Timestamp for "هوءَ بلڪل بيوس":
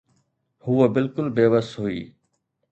0.65-1.69